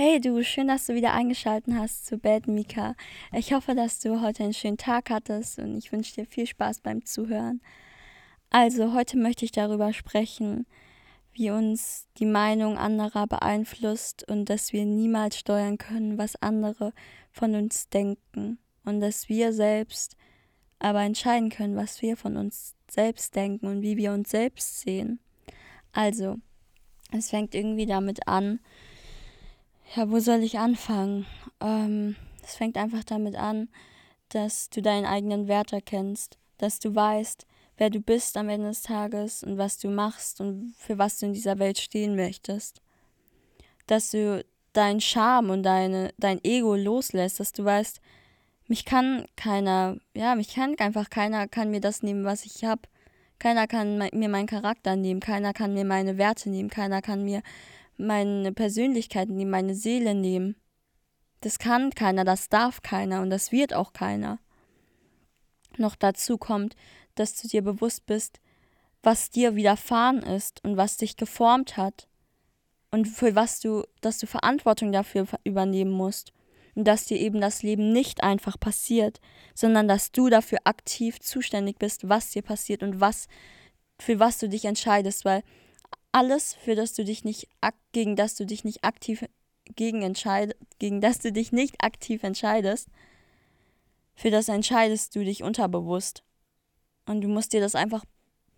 Hey 0.00 0.20
du, 0.20 0.44
schön, 0.44 0.68
dass 0.68 0.86
du 0.86 0.94
wieder 0.94 1.12
eingeschaltet 1.12 1.74
hast 1.74 2.06
zu 2.06 2.18
Bad 2.18 2.46
Mika. 2.46 2.94
Ich 3.32 3.52
hoffe, 3.52 3.74
dass 3.74 3.98
du 3.98 4.20
heute 4.20 4.44
einen 4.44 4.54
schönen 4.54 4.76
Tag 4.76 5.10
hattest 5.10 5.58
und 5.58 5.76
ich 5.76 5.90
wünsche 5.90 6.14
dir 6.14 6.24
viel 6.24 6.46
Spaß 6.46 6.82
beim 6.82 7.04
Zuhören. 7.04 7.60
Also, 8.48 8.94
heute 8.94 9.18
möchte 9.18 9.44
ich 9.44 9.50
darüber 9.50 9.92
sprechen, 9.92 10.66
wie 11.32 11.50
uns 11.50 12.06
die 12.18 12.26
Meinung 12.26 12.78
anderer 12.78 13.26
beeinflusst 13.26 14.22
und 14.30 14.44
dass 14.48 14.72
wir 14.72 14.84
niemals 14.84 15.36
steuern 15.36 15.78
können, 15.78 16.16
was 16.16 16.40
andere 16.40 16.92
von 17.32 17.56
uns 17.56 17.88
denken 17.88 18.58
und 18.84 19.00
dass 19.00 19.28
wir 19.28 19.52
selbst 19.52 20.16
aber 20.78 21.02
entscheiden 21.02 21.50
können, 21.50 21.74
was 21.74 22.02
wir 22.02 22.16
von 22.16 22.36
uns 22.36 22.76
selbst 22.88 23.34
denken 23.34 23.66
und 23.66 23.82
wie 23.82 23.96
wir 23.96 24.12
uns 24.12 24.30
selbst 24.30 24.78
sehen. 24.78 25.18
Also, 25.90 26.36
es 27.10 27.30
fängt 27.30 27.56
irgendwie 27.56 27.86
damit 27.86 28.28
an, 28.28 28.60
ja, 29.94 30.10
wo 30.10 30.18
soll 30.18 30.42
ich 30.42 30.58
anfangen? 30.58 31.26
Ähm, 31.60 32.16
es 32.42 32.56
fängt 32.56 32.76
einfach 32.76 33.04
damit 33.04 33.36
an, 33.36 33.68
dass 34.28 34.70
du 34.70 34.82
deinen 34.82 35.06
eigenen 35.06 35.48
Wert 35.48 35.72
erkennst, 35.72 36.38
dass 36.58 36.78
du 36.78 36.94
weißt, 36.94 37.46
wer 37.78 37.90
du 37.90 38.00
bist 38.00 38.36
am 38.36 38.48
Ende 38.48 38.68
des 38.68 38.82
Tages 38.82 39.42
und 39.42 39.56
was 39.56 39.78
du 39.78 39.88
machst 39.88 40.40
und 40.40 40.74
für 40.76 40.98
was 40.98 41.18
du 41.18 41.26
in 41.26 41.32
dieser 41.32 41.58
Welt 41.58 41.78
stehen 41.78 42.16
möchtest. 42.16 42.82
Dass 43.86 44.10
du 44.10 44.44
deinen 44.72 45.00
Charme 45.00 45.50
und 45.50 45.62
deine, 45.62 46.12
dein 46.18 46.42
Ego 46.44 46.74
loslässt, 46.74 47.40
dass 47.40 47.52
du 47.52 47.64
weißt, 47.64 48.00
mich 48.66 48.84
kann 48.84 49.24
keiner, 49.36 49.96
ja, 50.14 50.34
mich 50.34 50.54
kann 50.54 50.78
einfach 50.78 51.08
keiner, 51.08 51.48
kann 51.48 51.70
mir 51.70 51.80
das 51.80 52.02
nehmen, 52.02 52.24
was 52.24 52.44
ich 52.44 52.64
habe. 52.64 52.82
Keiner 53.38 53.66
kann 53.66 53.96
mir 53.96 54.28
meinen 54.28 54.46
Charakter 54.46 54.96
nehmen, 54.96 55.20
keiner 55.20 55.54
kann 55.54 55.72
mir 55.72 55.84
meine 55.84 56.18
Werte 56.18 56.50
nehmen, 56.50 56.68
keiner 56.68 57.00
kann 57.00 57.24
mir 57.24 57.42
meine 57.98 58.52
Persönlichkeit 58.52 59.28
nehmen, 59.28 59.50
meine 59.50 59.74
Seele 59.74 60.14
nehmen. 60.14 60.56
Das 61.40 61.58
kann 61.58 61.90
keiner, 61.90 62.24
das 62.24 62.48
darf 62.48 62.82
keiner 62.82 63.20
und 63.22 63.30
das 63.30 63.52
wird 63.52 63.74
auch 63.74 63.92
keiner. 63.92 64.38
Noch 65.76 65.94
dazu 65.94 66.38
kommt, 66.38 66.74
dass 67.14 67.40
du 67.40 67.48
dir 67.48 67.62
bewusst 67.62 68.06
bist, 68.06 68.40
was 69.02 69.30
dir 69.30 69.54
widerfahren 69.54 70.22
ist 70.22 70.64
und 70.64 70.76
was 70.76 70.96
dich 70.96 71.16
geformt 71.16 71.76
hat 71.76 72.08
und 72.90 73.06
für 73.06 73.34
was 73.34 73.60
du, 73.60 73.84
dass 74.00 74.18
du 74.18 74.26
Verantwortung 74.26 74.92
dafür 74.92 75.26
übernehmen 75.44 75.92
musst 75.92 76.32
und 76.74 76.84
dass 76.84 77.04
dir 77.04 77.18
eben 77.18 77.40
das 77.40 77.62
Leben 77.62 77.92
nicht 77.92 78.22
einfach 78.22 78.58
passiert, 78.58 79.20
sondern 79.54 79.88
dass 79.88 80.12
du 80.12 80.28
dafür 80.28 80.58
aktiv 80.64 81.20
zuständig 81.20 81.78
bist, 81.78 82.08
was 82.08 82.30
dir 82.30 82.42
passiert 82.42 82.82
und 82.82 83.00
was 83.00 83.28
für 84.00 84.20
was 84.20 84.38
du 84.38 84.48
dich 84.48 84.64
entscheidest, 84.64 85.24
weil 85.24 85.42
alles, 86.12 86.54
für 86.54 86.74
das 86.74 86.94
du 86.94 87.04
dich 87.04 87.24
nicht 87.24 87.48
gegen 87.92 88.16
das 88.16 88.34
du 88.34 88.46
dich 88.46 88.64
nicht 88.64 88.84
aktiv 88.84 89.24
gegen 89.76 90.02
entscheid 90.02 90.56
gegen 90.78 91.00
das 91.00 91.18
du 91.18 91.32
dich 91.32 91.52
nicht 91.52 91.82
aktiv 91.84 92.22
entscheidest, 92.22 92.88
für 94.14 94.30
das 94.30 94.48
entscheidest 94.48 95.14
du 95.14 95.24
dich 95.24 95.42
unterbewusst. 95.42 96.24
Und 97.06 97.20
du 97.20 97.28
musst 97.28 97.52
dir 97.52 97.60
das 97.60 97.74
einfach 97.74 98.04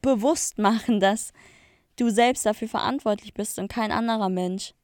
bewusst 0.00 0.58
machen, 0.58 1.00
dass 1.00 1.32
du 1.96 2.10
selbst 2.10 2.46
dafür 2.46 2.68
verantwortlich 2.68 3.34
bist 3.34 3.58
und 3.58 3.68
kein 3.68 3.92
anderer 3.92 4.28
Mensch. 4.28 4.74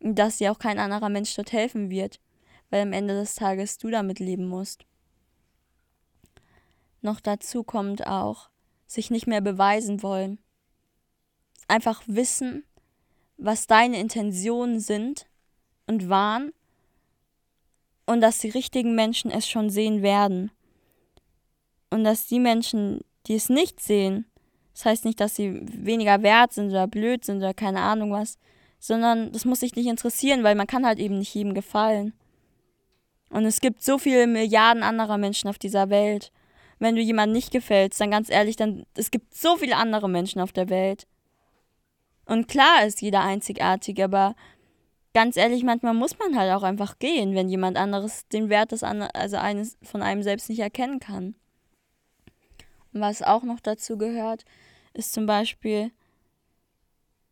Und 0.00 0.18
dass 0.18 0.38
dir 0.38 0.50
auch 0.50 0.58
kein 0.58 0.78
anderer 0.78 1.08
Mensch 1.08 1.34
dort 1.34 1.52
helfen 1.52 1.90
wird, 1.90 2.20
weil 2.70 2.82
am 2.82 2.92
Ende 2.92 3.14
des 3.14 3.34
Tages 3.34 3.78
du 3.78 3.90
damit 3.90 4.18
leben 4.18 4.46
musst. 4.46 4.86
Noch 7.02 7.20
dazu 7.20 7.62
kommt 7.62 8.06
auch, 8.06 8.48
sich 8.86 9.10
nicht 9.10 9.26
mehr 9.26 9.40
beweisen 9.40 10.02
wollen 10.02 10.38
einfach 11.68 12.02
wissen, 12.06 12.64
was 13.36 13.66
deine 13.66 13.98
Intentionen 13.98 14.80
sind 14.80 15.26
und 15.86 16.08
waren 16.08 16.52
und 18.06 18.20
dass 18.20 18.38
die 18.38 18.50
richtigen 18.50 18.94
Menschen 18.94 19.30
es 19.30 19.48
schon 19.48 19.70
sehen 19.70 20.02
werden. 20.02 20.50
Und 21.90 22.04
dass 22.04 22.26
die 22.26 22.40
Menschen, 22.40 23.00
die 23.26 23.34
es 23.34 23.48
nicht 23.48 23.80
sehen, 23.80 24.26
das 24.72 24.84
heißt 24.86 25.04
nicht, 25.04 25.20
dass 25.20 25.36
sie 25.36 25.60
weniger 25.62 26.22
wert 26.22 26.52
sind 26.52 26.70
oder 26.70 26.86
blöd 26.86 27.24
sind 27.24 27.38
oder 27.38 27.54
keine 27.54 27.80
Ahnung 27.80 28.12
was, 28.12 28.38
sondern 28.78 29.30
das 29.32 29.44
muss 29.44 29.60
sich 29.60 29.76
nicht 29.76 29.86
interessieren, 29.86 30.42
weil 30.42 30.54
man 30.54 30.66
kann 30.66 30.86
halt 30.86 30.98
eben 30.98 31.18
nicht 31.18 31.34
jedem 31.34 31.54
gefallen. 31.54 32.14
Und 33.30 33.44
es 33.44 33.60
gibt 33.60 33.82
so 33.82 33.98
viele 33.98 34.26
Milliarden 34.26 34.82
anderer 34.82 35.18
Menschen 35.18 35.48
auf 35.48 35.58
dieser 35.58 35.88
Welt. 35.88 36.32
Wenn 36.78 36.96
du 36.96 37.00
jemandem 37.00 37.34
nicht 37.34 37.50
gefällst, 37.50 38.00
dann 38.00 38.10
ganz 38.10 38.28
ehrlich, 38.28 38.56
dann 38.56 38.84
es 38.94 39.10
gibt 39.10 39.34
so 39.34 39.56
viele 39.56 39.76
andere 39.76 40.08
Menschen 40.08 40.40
auf 40.40 40.52
der 40.52 40.68
Welt. 40.68 41.06
Und 42.24 42.48
klar 42.48 42.84
ist 42.86 43.02
jeder 43.02 43.22
einzigartig, 43.22 44.02
aber 44.02 44.34
ganz 45.14 45.36
ehrlich, 45.36 45.64
manchmal 45.64 45.94
muss 45.94 46.18
man 46.18 46.36
halt 46.36 46.52
auch 46.52 46.62
einfach 46.62 46.98
gehen, 46.98 47.34
wenn 47.34 47.48
jemand 47.48 47.76
anderes 47.76 48.26
den 48.28 48.48
Wert 48.48 48.72
des 48.72 48.82
anderen, 48.82 49.10
also 49.14 49.36
eines 49.36 49.76
von 49.82 50.02
einem 50.02 50.22
selbst 50.22 50.48
nicht 50.48 50.60
erkennen 50.60 51.00
kann. 51.00 51.34
Und 52.92 53.00
was 53.00 53.22
auch 53.22 53.42
noch 53.42 53.60
dazu 53.60 53.98
gehört, 53.98 54.44
ist 54.94 55.12
zum 55.12 55.26
Beispiel, 55.26 55.90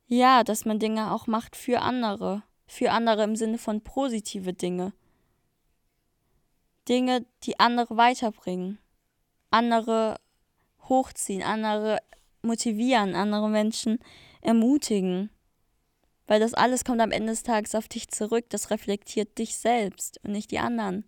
ja, 0.07 0.43
dass 0.43 0.65
man 0.65 0.79
Dinge 0.79 1.13
auch 1.13 1.27
macht 1.27 1.57
für 1.57 1.83
andere. 1.83 2.43
Für 2.67 2.93
andere 2.93 3.25
im 3.25 3.37
Sinne 3.37 3.59
von 3.59 3.81
positive 3.81 4.53
Dinge. 4.53 4.93
Dinge, 6.89 7.27
die 7.45 7.61
andere 7.61 7.97
weiterbringen. 7.97 8.79
Andere 9.51 10.17
hochziehen, 10.89 11.43
andere 11.43 11.99
motivieren, 12.43 13.15
andere 13.15 13.49
Menschen 13.49 13.99
ermutigen. 14.41 15.31
Weil 16.27 16.41
das 16.41 16.55
alles 16.55 16.85
kommt 16.85 17.01
am 17.01 17.11
Ende 17.11 17.33
des 17.33 17.43
Tages 17.43 17.75
auf 17.75 17.89
dich 17.89 18.09
zurück. 18.09 18.47
Das 18.51 18.71
reflektiert 18.71 19.39
dich 19.39 19.57
selbst 19.57 20.21
und 20.23 20.33
nicht 20.33 20.51
die 20.51 20.59
anderen. 20.59 21.05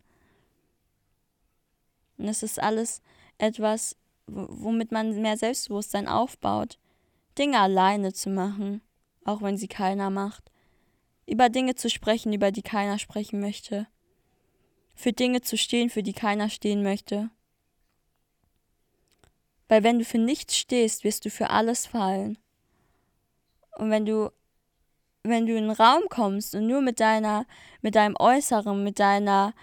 Und 2.18 2.28
es 2.28 2.42
ist 2.42 2.60
alles 2.60 3.02
etwas, 3.38 3.96
womit 4.26 4.92
man 4.92 5.20
mehr 5.20 5.36
Selbstbewusstsein 5.36 6.08
aufbaut. 6.08 6.78
Dinge 7.38 7.60
alleine 7.60 8.12
zu 8.12 8.30
machen, 8.30 8.82
auch 9.24 9.42
wenn 9.42 9.56
sie 9.56 9.68
keiner 9.68 10.10
macht. 10.10 10.50
Über 11.26 11.48
Dinge 11.48 11.74
zu 11.74 11.88
sprechen, 11.88 12.32
über 12.32 12.52
die 12.52 12.62
keiner 12.62 12.98
sprechen 12.98 13.40
möchte. 13.40 13.86
Für 14.94 15.12
Dinge 15.12 15.40
zu 15.40 15.56
stehen, 15.56 15.88
für 15.88 16.02
die 16.02 16.12
keiner 16.12 16.50
stehen 16.50 16.82
möchte. 16.82 17.30
Weil 19.68 19.82
wenn 19.84 19.98
du 19.98 20.04
für 20.04 20.18
nichts 20.18 20.56
stehst, 20.56 21.04
wirst 21.04 21.24
du 21.24 21.30
für 21.30 21.50
alles 21.50 21.86
fallen. 21.86 22.38
Und 23.76 23.90
wenn 23.90 24.04
du, 24.04 24.32
wenn 25.22 25.46
du 25.46 25.52
in 25.56 25.64
einen 25.64 25.70
Raum 25.70 26.02
kommst 26.08 26.54
und 26.54 26.66
nur 26.66 26.82
mit 26.82 27.00
deiner, 27.00 27.46
mit 27.80 27.94
deinem 27.94 28.16
Äußeren, 28.18 28.82
mit 28.82 28.98
deiner 28.98 29.54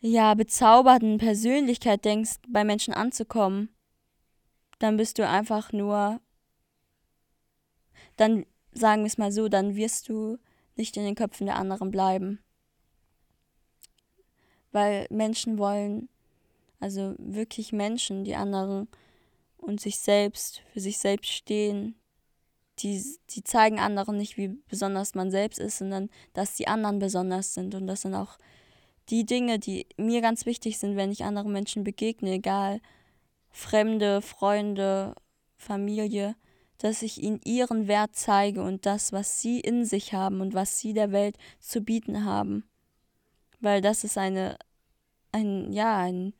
ja, 0.00 0.34
bezauberten 0.34 1.18
Persönlichkeit 1.18 2.04
denkst, 2.04 2.32
bei 2.48 2.64
Menschen 2.64 2.92
anzukommen, 2.92 3.68
dann 4.78 4.96
bist 4.96 5.18
du 5.18 5.28
einfach 5.28 5.72
nur, 5.72 6.20
dann 8.16 8.44
sagen 8.72 9.02
wir 9.02 9.06
es 9.06 9.18
mal 9.18 9.30
so, 9.30 9.48
dann 9.48 9.76
wirst 9.76 10.08
du 10.08 10.38
nicht 10.76 10.96
in 10.96 11.04
den 11.04 11.14
Köpfen 11.14 11.46
der 11.46 11.56
anderen 11.56 11.90
bleiben. 11.90 12.42
Weil 14.72 15.06
Menschen 15.10 15.58
wollen, 15.58 16.08
also 16.80 17.14
wirklich 17.18 17.72
Menschen, 17.72 18.24
die 18.24 18.34
anderen 18.34 18.88
und 19.58 19.80
sich 19.80 19.98
selbst, 19.98 20.62
für 20.72 20.80
sich 20.80 20.98
selbst 20.98 21.30
stehen, 21.30 21.94
die, 22.82 23.02
die 23.30 23.44
zeigen 23.44 23.78
anderen 23.78 24.16
nicht, 24.16 24.36
wie 24.36 24.48
besonders 24.68 25.14
man 25.14 25.30
selbst 25.30 25.58
ist, 25.58 25.78
sondern 25.78 26.10
dass 26.32 26.56
die 26.56 26.68
anderen 26.68 26.98
besonders 26.98 27.54
sind. 27.54 27.74
Und 27.74 27.86
das 27.86 28.02
sind 28.02 28.14
auch 28.14 28.38
die 29.08 29.24
Dinge, 29.24 29.58
die 29.58 29.86
mir 29.96 30.20
ganz 30.20 30.46
wichtig 30.46 30.78
sind, 30.78 30.96
wenn 30.96 31.12
ich 31.12 31.24
anderen 31.24 31.52
Menschen 31.52 31.84
begegne, 31.84 32.32
egal 32.32 32.80
Fremde, 33.50 34.22
Freunde, 34.22 35.14
Familie, 35.56 36.34
dass 36.78 37.02
ich 37.02 37.22
ihnen 37.22 37.40
ihren 37.44 37.86
Wert 37.86 38.16
zeige 38.16 38.62
und 38.62 38.86
das, 38.86 39.12
was 39.12 39.40
sie 39.40 39.60
in 39.60 39.84
sich 39.84 40.14
haben 40.14 40.40
und 40.40 40.54
was 40.54 40.80
sie 40.80 40.94
der 40.94 41.12
Welt 41.12 41.36
zu 41.60 41.82
bieten 41.82 42.24
haben. 42.24 42.64
Weil 43.60 43.80
das 43.80 44.02
ist 44.02 44.18
eine, 44.18 44.58
ein, 45.30 45.72
ja, 45.72 45.98
ein, 45.98 46.32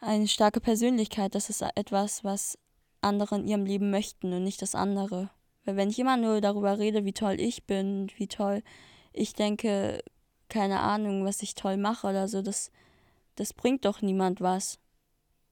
eine 0.00 0.28
starke 0.28 0.60
Persönlichkeit. 0.60 1.34
Das 1.34 1.50
ist 1.50 1.62
etwas, 1.74 2.24
was 2.24 2.58
andere 3.04 3.36
in 3.36 3.46
ihrem 3.46 3.64
Leben 3.64 3.90
möchten 3.90 4.32
und 4.32 4.42
nicht 4.42 4.62
das 4.62 4.74
andere. 4.74 5.30
Weil 5.64 5.76
wenn 5.76 5.90
ich 5.90 5.98
immer 5.98 6.16
nur 6.16 6.40
darüber 6.40 6.78
rede, 6.78 7.04
wie 7.04 7.12
toll 7.12 7.40
ich 7.40 7.64
bin, 7.64 8.10
wie 8.16 8.26
toll 8.26 8.62
ich 9.12 9.32
denke, 9.34 10.02
keine 10.48 10.80
Ahnung, 10.80 11.24
was 11.24 11.42
ich 11.42 11.54
toll 11.54 11.76
mache 11.76 12.08
oder 12.08 12.28
so, 12.28 12.42
das, 12.42 12.70
das 13.36 13.52
bringt 13.52 13.84
doch 13.84 14.02
niemand 14.02 14.40
was. 14.40 14.78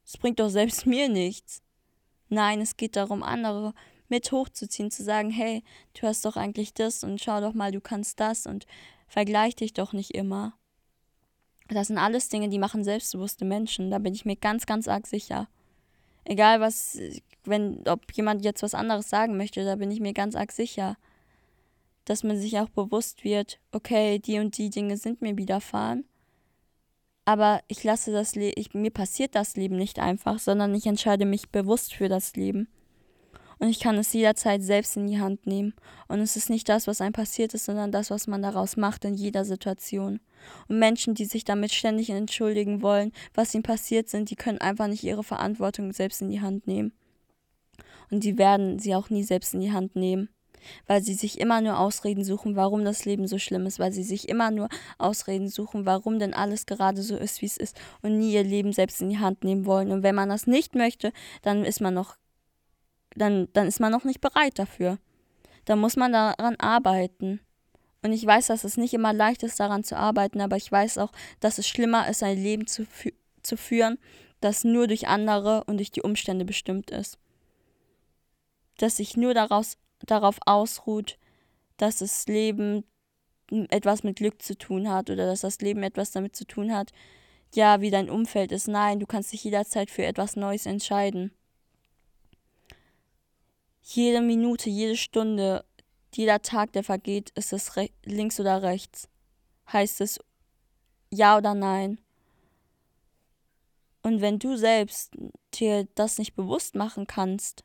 Es 0.05 0.17
bringt 0.17 0.41
doch 0.41 0.51
selbst 0.51 0.87
mir 0.87 1.09
nichts. 1.09 1.63
Nein, 2.29 2.61
es 2.61 2.77
geht 2.77 2.97
darum, 2.97 3.23
andere 3.23 3.75
mit 4.09 4.31
hochzuziehen, 4.31 4.91
zu 4.91 5.03
sagen, 5.03 5.31
hey, 5.31 5.65
du 5.99 6.07
hast 6.07 6.25
doch 6.25 6.37
eigentlich 6.37 6.75
das 6.75 7.03
und 7.03 7.21
schau 7.21 7.41
doch 7.41 7.55
mal, 7.55 7.73
du 7.73 7.81
kannst 7.81 8.21
das 8.21 8.47
und 8.47 8.67
vergleich 9.07 9.57
dich 9.57 9.73
doch 9.73 9.93
nicht 9.93 10.11
immer. 10.11 10.55
Das 11.69 11.87
sind 11.87 11.97
alles 11.99 12.29
Dinge, 12.29 12.51
die 12.51 12.59
machen 12.59 12.85
selbstbewusste 12.85 13.47
Menschen, 13.47 13.91
da 13.91 13.99
bin 13.99 14.13
ich 14.13 14.27
mir 14.27 14.37
ganz, 14.37 14.67
ganz 14.67 14.87
arg 14.87 15.07
sicher. 15.07 15.49
Egal 16.25 16.61
was, 16.61 16.99
wenn, 17.45 17.87
ob 17.89 18.13
jemand 18.13 18.45
jetzt 18.45 18.63
was 18.63 18.75
anderes 18.75 19.09
sagen 19.09 19.37
möchte, 19.37 19.65
da 19.65 19.77
bin 19.77 19.91
ich 19.91 20.01
mir 20.01 20.13
ganz 20.13 20.35
arg 20.37 20.53
sicher. 20.53 20.97
dass 22.05 22.25
man 22.25 22.37
sich 22.37 22.59
auch 22.59 22.69
bewusst 22.69 23.25
wird, 23.25 23.61
okay, 23.71 24.19
die 24.19 24.39
und 24.39 24.59
die 24.59 24.71
Dinge 24.71 24.97
sind 24.97 25.23
mir 25.23 25.37
widerfahren. 25.37 26.05
Aber 27.25 27.63
ich 27.69 27.85
lasse 27.85 28.11
das 28.11 28.35
Leben, 28.35 28.61
mir 28.73 28.91
passiert 28.91 29.35
das 29.37 29.55
Leben 29.55 29.77
nicht 29.77 30.01
einfach, 30.01 30.41
sondern 30.41 30.75
ich 30.75 30.87
entscheide 30.87 31.25
mich 31.25 31.51
bewusst 31.51 31.95
für 31.95 32.09
das 32.09 32.35
Leben. 32.35 32.67
Und 33.61 33.69
ich 33.69 33.79
kann 33.79 33.97
es 33.97 34.13
jederzeit 34.13 34.61
selbst 34.61 34.97
in 34.97 35.07
die 35.07 35.21
Hand 35.21 35.47
nehmen. 35.47 35.73
Und 36.09 36.19
es 36.19 36.35
ist 36.35 36.51
nicht 36.51 36.69
das, 36.69 36.89
was 36.89 37.01
einem 37.01 37.13
passiert 37.13 37.55
ist, 37.55 37.67
sondern 37.67 37.93
das, 37.93 38.11
was 38.11 38.27
man 38.27 38.43
daraus 38.43 38.77
macht 38.77 39.05
in 39.05 39.15
jeder 39.15 39.45
Situation. 39.45 40.19
Und 40.67 40.81
Menschen, 40.81 41.15
die 41.15 41.27
sich 41.27 41.45
damit 41.45 41.73
ständig 41.73 42.11
entschuldigen 42.11 42.83
wollen, 42.83 43.13
was 43.35 43.55
ihnen 43.55 43.63
passiert 43.63 44.09
sind, 44.09 44.31
die 44.31 44.35
können 44.35 44.59
einfach 44.59 44.89
nicht 44.89 45.05
ihre 45.05 45.23
Verantwortung 45.23 45.93
selbst 45.93 46.23
in 46.23 46.31
die 46.31 46.41
Hand 46.41 46.67
nehmen. 46.67 46.93
Und 48.13 48.23
die 48.23 48.39
werden 48.39 48.79
sie 48.79 48.95
auch 48.95 49.11
nie 49.11 49.25
selbst 49.25 49.55
in 49.55 49.61
die 49.61 49.73
Hand 49.73 49.97
nehmen 49.97 50.29
weil 50.87 51.03
sie 51.03 51.15
sich 51.15 51.41
immer 51.41 51.61
nur 51.61 51.79
Ausreden 51.79 52.25
suchen, 52.25 52.57
warum 52.57 52.85
das 52.85 53.05
Leben 53.05 53.27
so 53.27 53.39
schlimm 53.39 53.67
ist, 53.67 53.79
weil 53.79 53.93
sie 53.93 54.03
sich 54.03 54.29
immer 54.29 54.51
nur 54.51 54.69
Ausreden 54.99 55.49
suchen, 55.49 55.87
warum 55.87 56.19
denn 56.19 56.35
alles 56.35 56.67
gerade 56.67 57.03
so 57.03 57.17
ist, 57.17 57.43
wie 57.43 57.47
es 57.47 57.57
ist 57.57 57.81
und 58.03 58.19
nie 58.19 58.33
ihr 58.33 58.45
Leben 58.45 58.73
selbst 58.73 59.01
in 59.01 59.09
die 59.09 59.19
Hand 59.19 59.45
nehmen 59.45 59.67
wollen. 59.67 59.91
Und 59.91 60.03
wenn 60.03 60.15
man 60.15 60.29
das 60.29 60.47
nicht 60.47 60.75
möchte, 60.75 61.13
dann 61.43 61.65
ist 61.65 61.81
man 61.81 61.95
noch, 61.95 62.17
dann, 63.15 63.49
dann 63.53 63.67
ist 63.67 63.81
man 63.81 63.93
noch 63.93 64.05
nicht 64.05 64.21
bereit 64.21 64.59
dafür. 64.59 64.99
Da 65.65 65.77
muss 65.77 65.97
man 65.97 66.13
daran 66.13 66.57
arbeiten. 66.57 67.41
Und 68.03 68.13
ich 68.13 68.27
weiß, 68.27 68.49
dass 68.49 68.65
es 68.65 68.77
nicht 68.77 68.95
immer 68.95 69.13
leicht 69.13 69.45
ist, 69.45 69.61
daran 69.61 69.85
zu 69.85 69.97
arbeiten, 69.97 70.41
aber 70.41 70.57
ich 70.57 70.71
weiß 70.71 70.99
auch, 70.99 71.13
dass 71.39 71.59
es 71.59 71.69
schlimmer 71.69 72.09
ist, 72.09 72.23
ein 72.23 72.37
Leben 72.37 72.67
zu, 72.67 72.85
fü 72.85 73.13
zu 73.43 73.57
führen, 73.57 73.99
das 74.41 74.65
nur 74.65 74.87
durch 74.89 75.09
andere 75.09 75.65
und 75.65 75.77
durch 75.79 75.91
die 75.91 76.03
Umstände 76.03 76.45
bestimmt 76.45 76.91
ist. 76.91 77.19
Dass 78.83 78.97
sich 78.97 79.17
nur 79.17 79.33
daraus 79.33 79.79
darauf 80.01 80.39
ausruht, 80.45 81.17
dass 81.77 81.99
das 81.99 82.27
Leben 82.27 82.83
etwas 83.69 84.03
mit 84.03 84.17
Glück 84.17 84.43
zu 84.43 84.59
tun 84.59 84.91
hat 84.91 85.09
oder 85.09 85.25
dass 85.25 85.43
das 85.43 85.61
Leben 85.61 85.85
etwas 85.85 86.11
damit 86.11 86.35
zu 86.35 86.45
tun 86.45 86.75
hat, 86.75 86.91
ja, 87.55 87.81
wie 87.81 87.93
dein 87.93 88.11
Umfeld 88.11 88.51
ist. 88.51 88.67
Nein, 88.67 88.99
du 88.99 89.07
kannst 89.07 89.33
dich 89.33 89.45
jederzeit 89.45 89.89
für 89.89 90.05
etwas 90.05 90.35
Neues 90.35 90.67
entscheiden. 90.67 91.31
Jede 93.83 94.21
Minute, 94.21 94.69
jede 94.69 94.97
Stunde, 94.97 95.65
jeder 96.13 96.43
Tag, 96.43 96.73
der 96.73 96.83
vergeht, 96.83 97.31
ist 97.37 97.53
es 97.53 97.71
links 98.05 98.41
oder 98.41 98.65
rechts. 98.65 99.09
Heißt 99.73 100.01
es 100.01 100.19
ja 101.11 101.39
oder 101.39 101.55
nein. 101.55 102.01
Und 104.03 104.21
wenn 104.23 104.41
du 104.41 104.57
selbst 104.57 105.15
dir 105.55 105.87
das 105.95 106.19
nicht 106.19 106.35
bewusst 106.35 106.75
machen 106.75 107.07
kannst, 107.07 107.63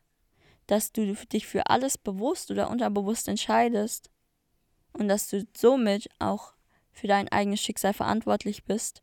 dass 0.68 0.92
du 0.92 1.14
dich 1.32 1.46
für 1.46 1.66
alles 1.66 1.98
bewusst 1.98 2.50
oder 2.50 2.70
unterbewusst 2.70 3.26
entscheidest 3.26 4.10
und 4.92 5.08
dass 5.08 5.28
du 5.28 5.44
somit 5.56 6.08
auch 6.18 6.52
für 6.92 7.08
dein 7.08 7.28
eigenes 7.28 7.60
Schicksal 7.60 7.94
verantwortlich 7.94 8.64
bist, 8.64 9.02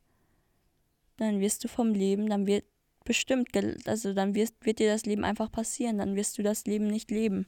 dann 1.17 1.39
wirst 1.39 1.63
du 1.63 1.67
vom 1.67 1.93
Leben, 1.93 2.29
dann 2.29 2.45
wird 2.45 2.65
bestimmt, 3.03 3.49
also 3.87 4.13
dann 4.13 4.35
wirst, 4.35 4.63
wird 4.63 4.79
dir 4.79 4.91
das 4.91 5.05
Leben 5.05 5.23
einfach 5.23 5.51
passieren, 5.51 5.97
dann 5.97 6.15
wirst 6.15 6.37
du 6.37 6.43
das 6.43 6.65
Leben 6.65 6.87
nicht 6.87 7.09
leben. 7.09 7.47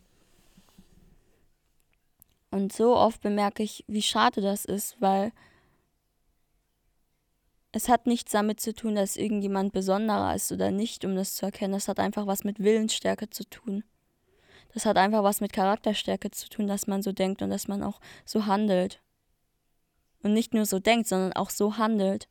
Und 2.49 2.73
so 2.73 2.95
oft 2.95 3.21
bemerke 3.21 3.61
ich, 3.61 3.85
wie 3.87 4.01
schade 4.01 4.41
das 4.41 4.65
ist, 4.65 4.99
weil 4.99 5.31
es 7.71 7.87
hat 7.87 8.07
nichts 8.07 8.31
damit 8.31 8.61
zu 8.61 8.73
tun, 8.73 8.95
dass 8.95 9.15
irgendjemand 9.15 9.73
besonderer 9.73 10.33
ist 10.33 10.51
oder 10.51 10.71
nicht, 10.71 11.05
um 11.05 11.15
das 11.15 11.35
zu 11.35 11.45
erkennen. 11.45 11.75
Es 11.75 11.87
hat 11.87 11.99
einfach 11.99 12.25
was 12.25 12.43
mit 12.43 12.57
Willensstärke 12.57 13.29
zu 13.29 13.47
tun 13.47 13.83
das 14.73 14.85
hat 14.85 14.97
einfach 14.97 15.23
was 15.23 15.41
mit 15.41 15.53
Charakterstärke 15.53 16.31
zu 16.31 16.49
tun, 16.49 16.67
dass 16.67 16.87
man 16.87 17.01
so 17.01 17.11
denkt 17.11 17.41
und 17.41 17.49
dass 17.49 17.67
man 17.67 17.83
auch 17.83 17.99
so 18.25 18.45
handelt. 18.45 19.01
Und 20.23 20.33
nicht 20.33 20.53
nur 20.53 20.65
so 20.65 20.79
denkt, 20.79 21.07
sondern 21.07 21.33
auch 21.33 21.49
so 21.49 21.77
handelt. 21.77 22.27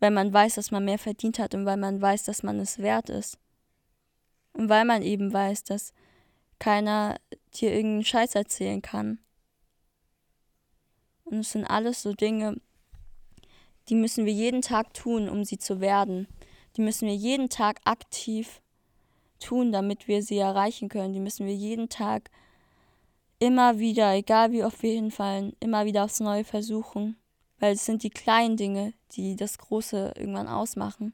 Weil 0.00 0.10
man 0.10 0.32
weiß, 0.32 0.54
dass 0.54 0.70
man 0.70 0.84
mehr 0.84 0.98
verdient 0.98 1.38
hat 1.38 1.54
und 1.54 1.66
weil 1.66 1.76
man 1.76 2.00
weiß, 2.00 2.24
dass 2.24 2.42
man 2.42 2.58
es 2.58 2.78
wert 2.78 3.10
ist. 3.10 3.38
Und 4.52 4.68
weil 4.68 4.84
man 4.84 5.02
eben 5.02 5.32
weiß, 5.32 5.64
dass 5.64 5.92
keiner 6.58 7.16
dir 7.54 7.72
irgendeinen 7.72 8.04
Scheiß 8.04 8.34
erzählen 8.34 8.82
kann. 8.82 9.18
Und 11.24 11.40
es 11.40 11.52
sind 11.52 11.64
alles 11.64 12.02
so 12.02 12.12
Dinge, 12.12 12.60
die 13.88 13.94
müssen 13.94 14.26
wir 14.26 14.32
jeden 14.32 14.62
Tag 14.62 14.94
tun, 14.94 15.28
um 15.28 15.44
sie 15.44 15.58
zu 15.58 15.80
werden. 15.80 16.26
Die 16.76 16.80
müssen 16.80 17.08
wir 17.08 17.14
jeden 17.14 17.48
Tag 17.48 17.80
aktiv 17.84 18.60
tun, 19.38 19.72
damit 19.72 20.08
wir 20.08 20.22
sie 20.22 20.38
erreichen 20.38 20.88
können. 20.88 21.12
Die 21.12 21.20
müssen 21.20 21.46
wir 21.46 21.54
jeden 21.54 21.88
Tag 21.88 22.30
immer 23.38 23.78
wieder, 23.78 24.14
egal 24.14 24.52
wie 24.52 24.64
oft 24.64 24.82
wir 24.82 24.92
hinfallen, 24.92 25.54
immer 25.60 25.84
wieder 25.84 26.04
aufs 26.04 26.20
Neue 26.20 26.44
versuchen. 26.44 27.16
Weil 27.60 27.74
es 27.74 27.84
sind 27.84 28.02
die 28.02 28.10
kleinen 28.10 28.56
Dinge, 28.56 28.94
die 29.12 29.34
das 29.34 29.58
Große 29.58 30.14
irgendwann 30.16 30.48
ausmachen. 30.48 31.12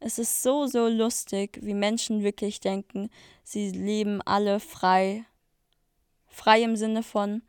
Es 0.00 0.18
ist 0.18 0.42
so, 0.42 0.66
so 0.66 0.86
lustig, 0.88 1.58
wie 1.62 1.72
Menschen 1.72 2.22
wirklich 2.22 2.60
denken, 2.60 3.08
sie 3.42 3.70
leben 3.70 4.20
alle 4.22 4.60
frei. 4.60 5.24
Frei 6.26 6.62
im 6.62 6.76
Sinne 6.76 7.02
von 7.02 7.42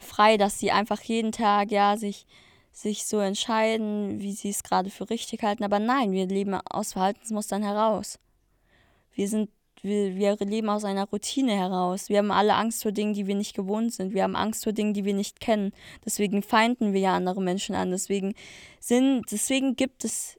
frei, 0.00 0.36
dass 0.36 0.58
sie 0.58 0.72
einfach 0.72 1.00
jeden 1.02 1.30
Tag, 1.30 1.70
ja, 1.70 1.96
sich, 1.96 2.26
sich 2.72 3.06
so 3.06 3.20
entscheiden, 3.20 4.20
wie 4.20 4.32
sie 4.32 4.50
es 4.50 4.62
gerade 4.64 4.90
für 4.90 5.08
richtig 5.08 5.42
halten. 5.42 5.62
Aber 5.62 5.78
nein, 5.78 6.10
wir 6.12 6.26
leben 6.26 6.54
aus 6.54 6.94
Verhaltensmustern 6.94 7.62
heraus. 7.62 8.18
Wir 9.18 9.26
sind, 9.26 9.50
wir, 9.82 10.14
wir 10.14 10.36
leben 10.46 10.70
aus 10.70 10.84
einer 10.84 11.08
Routine 11.08 11.56
heraus. 11.56 12.08
Wir 12.08 12.18
haben 12.18 12.30
alle 12.30 12.54
Angst 12.54 12.84
vor 12.84 12.92
Dingen, 12.92 13.14
die 13.14 13.26
wir 13.26 13.34
nicht 13.34 13.52
gewohnt 13.52 13.92
sind. 13.92 14.14
Wir 14.14 14.22
haben 14.22 14.36
Angst 14.36 14.62
vor 14.62 14.72
Dingen, 14.72 14.94
die 14.94 15.04
wir 15.04 15.12
nicht 15.12 15.40
kennen. 15.40 15.72
Deswegen 16.04 16.40
feinden 16.40 16.92
wir 16.92 17.00
ja 17.00 17.16
andere 17.16 17.42
Menschen 17.42 17.74
an. 17.74 17.90
Deswegen 17.90 18.36
sind, 18.78 19.24
deswegen 19.32 19.74
gibt 19.74 20.04
es 20.04 20.38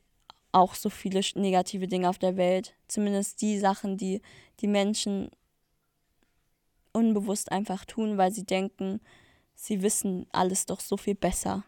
auch 0.53 0.75
so 0.75 0.89
viele 0.89 1.19
negative 1.35 1.89
Dinge 1.89 2.07
auf 2.07 2.19
der 2.19 2.37
Welt. 2.37 2.73
Zumindest 2.87 3.41
die 3.41 3.59
Sachen, 3.59 3.97
die 3.97 4.21
die 4.61 4.67
Menschen 4.67 5.29
unbewusst 6.93 7.51
einfach 7.51 7.83
tun, 7.83 8.17
weil 8.17 8.31
sie 8.31 8.45
denken, 8.45 9.01
sie 9.55 9.81
wissen 9.81 10.25
alles 10.31 10.67
doch 10.67 10.79
so 10.79 10.95
viel 10.95 11.15
besser. 11.15 11.65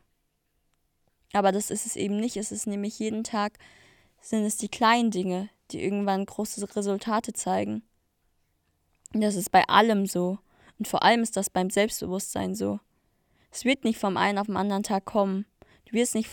Aber 1.34 1.52
das 1.52 1.72
ist 1.72 1.86
es 1.86 1.98
eben 1.98 2.16
nicht. 2.16 2.38
Es 2.38 2.54
ist 2.54 2.68
nämlich 2.68 3.00
jeden 3.00 3.26
Tag 3.26 3.60
sind 4.22 4.46
es 4.46 4.56
die 4.56 4.70
kleinen 4.70 5.12
Dinge, 5.12 5.50
die 5.74 5.84
irgendwann 5.84 6.26
große 6.26 6.76
Resultate 6.76 7.34
zeigen. 7.34 7.84
Das 9.14 9.36
ist 9.36 9.52
bei 9.52 9.64
allem 9.68 10.06
so. 10.06 10.40
Und 10.80 10.88
vor 10.88 11.04
allem 11.04 11.22
ist 11.22 11.38
das 11.38 11.50
beim 11.50 11.70
Selbstbewusstsein 11.70 12.56
so. 12.56 12.80
Es 13.52 13.66
wird 13.66 13.84
nicht 13.84 14.00
vom 14.00 14.18
einen 14.18 14.38
auf 14.38 14.48
den 14.48 14.58
anderen 14.58 14.84
Tag 14.84 15.06
kommen. 15.06 15.46
Du 15.86 15.94
wirst 15.94 16.16
nicht 16.16 16.30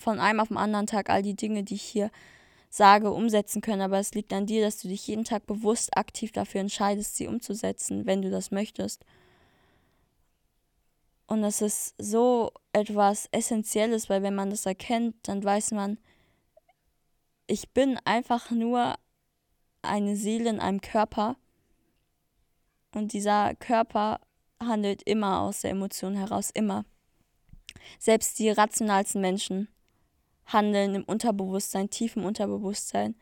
von 0.00 0.18
einem 0.18 0.40
auf 0.40 0.48
den 0.48 0.56
anderen 0.56 0.86
Tag 0.86 1.10
all 1.10 1.22
die 1.22 1.36
Dinge, 1.36 1.62
die 1.64 1.74
ich 1.74 1.82
hier 1.82 2.10
sage, 2.70 3.12
umsetzen 3.12 3.60
können, 3.60 3.82
aber 3.82 3.98
es 3.98 4.14
liegt 4.14 4.32
an 4.32 4.46
dir, 4.46 4.62
dass 4.62 4.78
du 4.78 4.88
dich 4.88 5.06
jeden 5.06 5.24
Tag 5.24 5.46
bewusst 5.46 5.96
aktiv 5.96 6.32
dafür 6.32 6.60
entscheidest, 6.60 7.16
sie 7.16 7.26
umzusetzen, 7.26 8.06
wenn 8.06 8.22
du 8.22 8.30
das 8.30 8.50
möchtest. 8.50 9.04
Und 11.26 11.42
das 11.42 11.60
ist 11.60 11.94
so 11.98 12.52
etwas 12.72 13.28
Essentielles, 13.32 14.08
weil 14.08 14.22
wenn 14.22 14.34
man 14.34 14.50
das 14.50 14.66
erkennt, 14.66 15.16
dann 15.22 15.42
weiß 15.42 15.72
man, 15.72 15.98
ich 17.46 17.70
bin 17.70 17.98
einfach 18.04 18.50
nur 18.50 18.96
eine 19.82 20.16
Seele 20.16 20.50
in 20.50 20.60
einem 20.60 20.80
Körper 20.80 21.36
und 22.94 23.12
dieser 23.12 23.54
Körper 23.54 24.20
handelt 24.60 25.02
immer 25.02 25.40
aus 25.40 25.60
der 25.60 25.70
Emotion 25.70 26.14
heraus, 26.14 26.50
immer. 26.50 26.84
Selbst 27.98 28.38
die 28.38 28.50
rationalsten 28.50 29.20
Menschen 29.20 29.68
handeln 30.46 30.94
im 30.94 31.04
Unterbewusstsein, 31.04 31.90
tief 31.90 32.16
Unterbewusstsein, 32.16 33.14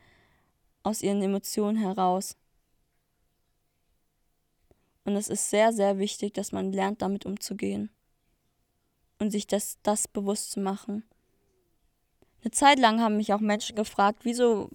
aus 0.83 1.01
ihren 1.01 1.21
Emotionen 1.21 1.77
heraus. 1.77 2.37
Und 5.03 5.15
es 5.15 5.27
ist 5.27 5.49
sehr, 5.49 5.71
sehr 5.73 5.99
wichtig, 5.99 6.33
dass 6.33 6.51
man 6.51 6.71
lernt, 6.71 7.01
damit 7.01 7.25
umzugehen 7.25 7.89
und 9.19 9.31
sich 9.31 9.45
das, 9.47 9.77
das 9.83 10.07
bewusst 10.07 10.51
zu 10.51 10.59
machen. 10.59 11.03
Eine 12.45 12.51
Zeit 12.51 12.77
lang 12.77 13.01
haben 13.01 13.17
mich 13.17 13.33
auch 13.33 13.39
Menschen 13.39 13.75
gefragt, 13.75 14.19
wieso, 14.21 14.69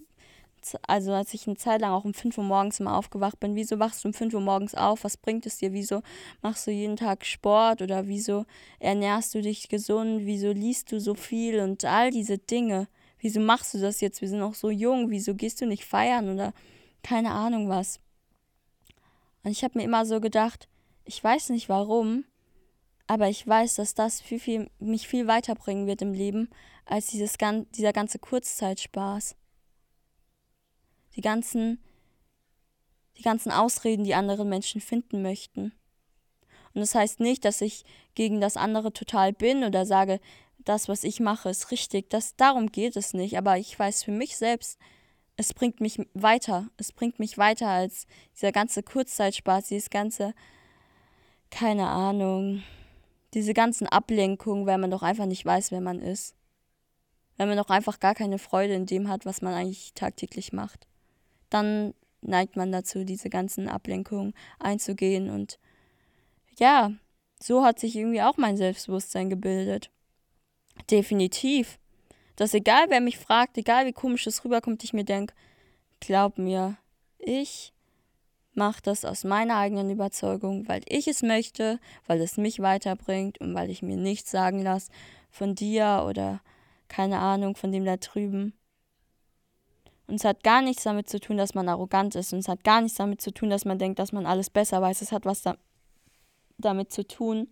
also 0.85 1.13
als 1.13 1.33
ich 1.33 1.47
eine 1.47 1.55
Zeit 1.55 1.79
lang 1.79 1.93
auch 1.93 2.03
um 2.03 2.13
5 2.13 2.37
Uhr 2.37 2.43
morgens 2.43 2.81
immer 2.81 2.97
aufgewacht 2.97 3.39
bin, 3.39 3.55
wieso 3.55 3.79
wachst 3.79 4.03
du 4.03 4.09
um 4.09 4.13
5 4.13 4.33
Uhr 4.33 4.41
morgens 4.41 4.75
auf? 4.75 5.05
Was 5.05 5.15
bringt 5.15 5.45
es 5.45 5.57
dir? 5.57 5.71
Wieso 5.71 6.01
machst 6.41 6.67
du 6.67 6.71
jeden 6.71 6.97
Tag 6.97 7.25
Sport? 7.25 7.81
Oder 7.81 8.09
wieso 8.09 8.45
ernährst 8.79 9.33
du 9.35 9.41
dich 9.41 9.69
gesund? 9.69 10.25
Wieso 10.25 10.51
liest 10.51 10.91
du 10.91 10.99
so 10.99 11.15
viel? 11.15 11.61
Und 11.61 11.85
all 11.85 12.11
diese 12.11 12.37
Dinge. 12.37 12.89
Wieso 13.19 13.39
machst 13.39 13.73
du 13.73 13.77
das 13.77 14.01
jetzt? 14.01 14.19
Wir 14.19 14.27
sind 14.27 14.39
noch 14.39 14.55
so 14.55 14.69
jung. 14.69 15.09
Wieso 15.09 15.33
gehst 15.33 15.61
du 15.61 15.65
nicht 15.65 15.85
feiern? 15.85 16.27
Oder 16.27 16.53
keine 17.03 17.31
Ahnung 17.31 17.69
was. 17.69 18.01
Und 19.45 19.51
ich 19.51 19.63
habe 19.63 19.79
mir 19.79 19.85
immer 19.85 20.05
so 20.05 20.19
gedacht, 20.19 20.67
ich 21.05 21.23
weiß 21.23 21.51
nicht 21.51 21.69
warum, 21.69 22.25
aber 23.11 23.27
ich 23.27 23.45
weiß, 23.45 23.75
dass 23.75 23.93
das 23.93 24.21
viel, 24.21 24.39
viel, 24.39 24.69
mich 24.79 25.05
viel 25.05 25.27
weiterbringen 25.27 25.85
wird 25.85 26.01
im 26.01 26.13
Leben 26.13 26.49
als 26.85 27.07
dieses, 27.07 27.33
dieser 27.75 27.91
ganze 27.91 28.19
Kurzzeitspaß. 28.19 29.35
Die 31.17 31.21
ganzen 31.21 31.79
die 33.17 33.21
ganzen 33.21 33.51
Ausreden, 33.51 34.05
die 34.05 34.15
andere 34.15 34.45
Menschen 34.45 34.79
finden 34.79 35.21
möchten. 35.21 35.73
Und 36.73 36.79
das 36.79 36.95
heißt 36.95 37.19
nicht, 37.19 37.43
dass 37.43 37.59
ich 37.59 37.83
gegen 38.15 38.39
das 38.39 38.55
andere 38.55 38.93
total 38.93 39.33
bin 39.33 39.65
oder 39.65 39.85
sage, 39.85 40.21
das, 40.57 40.87
was 40.87 41.03
ich 41.03 41.19
mache, 41.19 41.49
ist 41.49 41.71
richtig. 41.71 42.09
Das, 42.09 42.37
darum 42.37 42.71
geht 42.71 42.95
es 42.95 43.13
nicht. 43.13 43.37
Aber 43.37 43.57
ich 43.57 43.77
weiß 43.77 44.03
für 44.03 44.11
mich 44.11 44.37
selbst, 44.37 44.79
es 45.35 45.53
bringt 45.53 45.81
mich 45.81 45.99
weiter. 46.13 46.69
Es 46.77 46.93
bringt 46.93 47.19
mich 47.19 47.37
weiter 47.37 47.67
als 47.67 48.07
dieser 48.35 48.53
ganze 48.53 48.83
Kurzzeitspaß, 48.83 49.67
dieses 49.67 49.89
ganze, 49.89 50.33
keine 51.49 51.89
Ahnung, 51.89 52.63
diese 53.33 53.53
ganzen 53.53 53.87
Ablenkungen, 53.87 54.65
weil 54.65 54.77
man 54.77 54.91
doch 54.91 55.03
einfach 55.03 55.25
nicht 55.25 55.45
weiß, 55.45 55.71
wer 55.71 55.81
man 55.81 55.99
ist. 55.99 56.35
Weil 57.37 57.47
man 57.47 57.57
doch 57.57 57.69
einfach 57.69 57.99
gar 57.99 58.13
keine 58.13 58.37
Freude 58.37 58.73
in 58.73 58.85
dem 58.85 59.07
hat, 59.07 59.25
was 59.25 59.41
man 59.41 59.53
eigentlich 59.53 59.93
tagtäglich 59.93 60.53
macht. 60.53 60.87
Dann 61.49 61.93
neigt 62.21 62.55
man 62.55 62.71
dazu, 62.71 63.03
diese 63.03 63.29
ganzen 63.29 63.67
Ablenkungen 63.67 64.33
einzugehen. 64.59 65.29
Und 65.29 65.59
ja, 66.59 66.91
so 67.39 67.63
hat 67.63 67.79
sich 67.79 67.95
irgendwie 67.95 68.21
auch 68.21 68.37
mein 68.37 68.57
Selbstbewusstsein 68.57 69.29
gebildet. 69.29 69.89
Definitiv. 70.89 71.79
Dass 72.35 72.53
egal 72.53 72.85
wer 72.89 73.01
mich 73.01 73.17
fragt, 73.17 73.57
egal 73.57 73.85
wie 73.85 73.93
komisch 73.93 74.27
es 74.27 74.43
rüberkommt, 74.45 74.83
ich 74.83 74.93
mir 74.93 75.03
denke, 75.03 75.33
glaub 75.99 76.37
mir, 76.37 76.77
ich 77.17 77.70
mache 78.53 78.81
das 78.81 79.05
aus 79.05 79.23
meiner 79.23 79.57
eigenen 79.57 79.89
Überzeugung, 79.89 80.67
weil 80.67 80.81
ich 80.87 81.07
es 81.07 81.21
möchte, 81.21 81.79
weil 82.07 82.21
es 82.21 82.37
mich 82.37 82.59
weiterbringt 82.59 83.39
und 83.39 83.53
weil 83.55 83.69
ich 83.69 83.81
mir 83.81 83.97
nichts 83.97 84.31
sagen 84.31 84.61
lasse 84.61 84.91
von 85.29 85.55
dir 85.55 86.05
oder 86.07 86.41
keine 86.87 87.19
Ahnung 87.19 87.55
von 87.55 87.71
dem 87.71 87.85
da 87.85 87.97
drüben. 87.97 88.53
Und 90.07 90.15
es 90.15 90.25
hat 90.25 90.43
gar 90.43 90.61
nichts 90.61 90.83
damit 90.83 91.07
zu 91.07 91.21
tun, 91.21 91.37
dass 91.37 91.53
man 91.53 91.69
arrogant 91.69 92.15
ist. 92.15 92.33
Und 92.33 92.39
es 92.39 92.49
hat 92.49 92.65
gar 92.65 92.81
nichts 92.81 92.97
damit 92.97 93.21
zu 93.21 93.31
tun, 93.31 93.49
dass 93.49 93.63
man 93.63 93.79
denkt, 93.79 93.97
dass 93.97 94.11
man 94.11 94.25
alles 94.25 94.49
besser 94.49 94.81
weiß. 94.81 95.01
Es 95.01 95.13
hat 95.13 95.23
was 95.23 95.41
da 95.41 95.55
damit 96.57 96.91
zu 96.91 97.07
tun, 97.07 97.47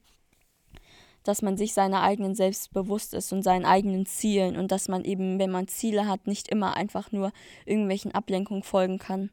dass 1.24 1.42
man 1.42 1.56
sich 1.56 1.74
seiner 1.74 2.02
eigenen 2.02 2.36
selbst 2.36 2.74
bewusst 2.74 3.14
ist 3.14 3.32
und 3.32 3.44
seinen 3.44 3.66
eigenen 3.66 4.06
Zielen 4.06 4.58
und 4.58 4.72
dass 4.74 4.90
man 4.90 5.06
eben, 5.06 5.40
wenn 5.40 5.52
man 5.52 5.70
Ziele 5.70 6.06
hat, 6.06 6.28
nicht 6.28 6.50
immer 6.50 6.76
einfach 6.76 7.12
nur 7.14 7.32
irgendwelchen 7.66 8.14
Ablenkungen 8.14 8.64
folgen 8.64 9.00
kann 9.00 9.32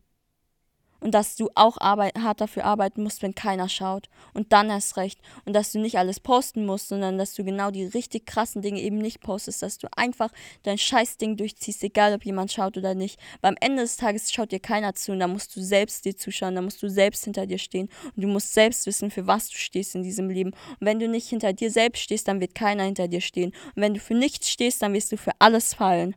und 1.00 1.12
dass 1.12 1.37
du 1.37 1.49
auch 1.55 1.79
arbeit, 1.79 2.17
hart 2.19 2.41
dafür 2.41 2.65
arbeiten 2.65 3.03
musst, 3.03 3.23
wenn 3.23 3.35
keiner 3.35 3.69
schaut. 3.69 4.09
Und 4.35 4.53
dann 4.53 4.71
erst 4.71 4.97
recht. 4.97 5.21
Und 5.45 5.55
dass 5.55 5.73
du 5.73 5.79
nicht 5.79 5.99
alles 5.99 6.21
posten 6.21 6.67
musst, 6.67 6.88
sondern 6.88 7.19
dass 7.19 7.35
du 7.35 7.45
genau 7.45 7.71
die 7.71 7.85
richtig 7.85 8.26
krassen 8.26 8.62
Dinge 8.62 8.81
eben 8.81 8.99
nicht 8.99 9.21
postest, 9.21 9.62
dass 9.62 9.79
du 9.79 9.88
einfach 9.97 10.31
dein 10.62 10.79
Scheißding 10.79 11.37
durchziehst, 11.37 11.83
egal 11.85 12.15
ob 12.15 12.25
jemand 12.25 12.53
schaut 12.53 12.76
oder 12.76 12.95
nicht. 12.95 13.19
Weil 13.41 13.50
am 13.50 13.57
Ende 13.61 13.83
des 13.83 13.97
Tages 13.97 14.33
schaut 14.33 14.53
dir 14.53 14.61
keiner 14.61 14.95
zu 14.95 15.12
und 15.12 15.21
da 15.21 15.29
musst 15.29 15.55
du 15.57 15.62
selbst 15.62 16.05
dir 16.05 16.17
zuschauen, 16.17 16.55
da 16.55 16.62
musst 16.62 16.83
du 16.83 16.88
selbst 16.88 17.25
hinter 17.25 17.47
dir 17.47 17.59
stehen 17.59 17.88
und 18.15 18.23
du 18.23 18.29
musst 18.29 18.55
selbst 18.55 18.87
wissen, 18.87 19.11
für 19.11 19.26
was 19.26 19.49
du 19.49 19.57
stehst 19.57 19.95
in 19.95 20.03
diesem 20.03 20.31
Leben. 20.31 20.50
Und 20.50 20.87
wenn 20.87 20.99
du 20.99 21.09
nicht 21.09 21.29
hinter 21.29 21.53
dir 21.53 21.71
selbst 21.71 22.03
stehst, 22.03 22.29
dann 22.29 22.41
wird 22.41 22.55
keiner 22.55 22.85
hinter 22.85 23.09
dir 23.09 23.21
stehen. 23.21 23.53
Und 23.75 23.83
wenn 23.83 23.95
du 23.95 24.00
für 24.00 24.15
nichts 24.15 24.50
stehst, 24.50 24.83
dann 24.83 24.93
wirst 24.93 25.12
du 25.12 25.17
für 25.17 25.33
alles 25.38 25.75
fallen. 25.75 26.17